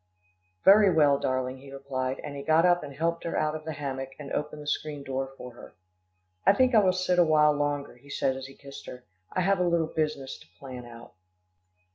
[0.65, 3.73] "Very well, darling," he replied, and he got up and helped her out of the
[3.73, 5.75] hammock, and opened the screen door for her.
[6.43, 9.03] "I think I will sit a while longer," he said as he kissed her.
[9.31, 11.13] "I have a little business to plan out."